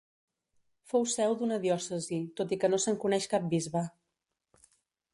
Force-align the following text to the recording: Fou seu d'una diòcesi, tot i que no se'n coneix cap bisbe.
Fou 0.93 1.05
seu 1.15 1.35
d'una 1.41 1.59
diòcesi, 1.67 2.19
tot 2.41 2.57
i 2.57 2.61
que 2.65 2.73
no 2.75 2.83
se'n 2.87 3.01
coneix 3.07 3.31
cap 3.35 3.49
bisbe. 3.55 3.89